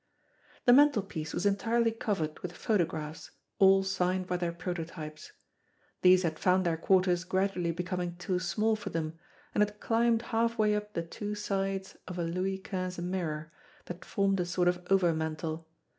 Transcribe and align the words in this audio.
The 0.65 0.73
mantelpiece 0.73 1.31
was 1.31 1.45
entirely 1.45 1.91
covered 1.91 2.39
with 2.39 2.53
photographs, 2.53 3.29
all 3.59 3.83
signed 3.83 4.25
by 4.25 4.37
their 4.37 4.51
prototypes. 4.51 5.31
These 6.01 6.23
had 6.23 6.39
found 6.39 6.65
their 6.65 6.75
quarters 6.75 7.23
gradually 7.23 7.69
becoming 7.69 8.15
too 8.15 8.39
small 8.39 8.75
for 8.75 8.89
them, 8.89 9.19
and 9.53 9.61
had 9.61 9.79
climbed 9.79 10.23
half 10.23 10.57
way 10.57 10.73
up 10.73 10.93
the 10.93 11.03
two 11.03 11.35
sides 11.35 11.97
of 12.07 12.17
a 12.17 12.23
Louis 12.23 12.57
Quinze 12.57 12.97
mirror, 12.97 13.53
that 13.85 14.03
formed 14.03 14.39
a 14.39 14.45
sort 14.47 14.67
of 14.67 14.83
overmantel. 14.89 15.67